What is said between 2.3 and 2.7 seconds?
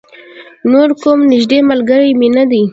نه دی.